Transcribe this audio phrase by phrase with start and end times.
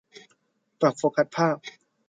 [0.79, 1.55] ปรับโฟกัสภาพ